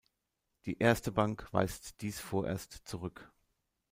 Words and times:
Die 0.65 0.79
Erste 0.79 1.11
Bank 1.11 1.47
weist 1.53 2.01
dies 2.01 2.19
vorerst 2.19 2.71
zurück. 2.87 3.31